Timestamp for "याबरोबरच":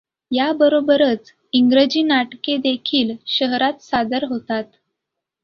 0.31-1.31